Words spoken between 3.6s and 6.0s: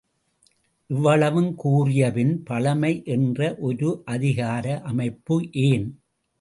ஒரு அதிகார அமைப்பு ஏன்?